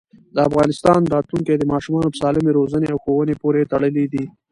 [0.35, 4.23] د افغانستان راتلونکی د ماشومانو په سالمې روزنې او ښوونې پورې تړلی دی.